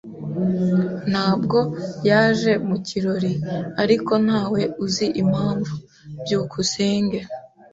[1.11, 1.59] Ntabwo
[2.09, 3.33] yaje mu kirori,
[3.83, 5.73] ariko ntawe uzi impamvu.
[6.23, 7.19] byukusenge